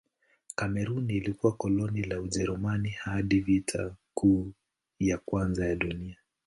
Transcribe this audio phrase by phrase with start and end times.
[0.55, 4.53] Kamerun ilikuwa koloni la Ujerumani hadi Vita Kuu
[4.99, 6.17] ya Kwanza ya Dunia.